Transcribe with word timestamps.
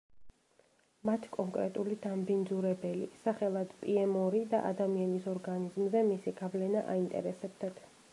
მათ 1.07 1.25
კონკრეტული 1.33 1.97
დამბინძურებელი, 2.05 3.05
სახელად 3.25 3.75
პიემ-ორი 3.83 4.41
და 4.55 4.63
ადამიანის 4.71 5.29
ორგანიზმზე 5.35 6.03
მისი 6.09 6.35
გავლენა 6.41 6.83
აინტერესებდათ. 6.95 7.85